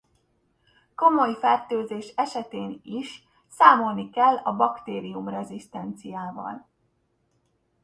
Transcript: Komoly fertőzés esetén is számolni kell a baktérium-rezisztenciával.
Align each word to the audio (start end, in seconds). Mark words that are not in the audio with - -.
Komoly 0.95 1.37
fertőzés 1.39 2.13
esetén 2.15 2.79
is 2.83 3.27
számolni 3.47 4.09
kell 4.09 4.35
a 4.37 4.55
baktérium-rezisztenciával. 4.55 6.67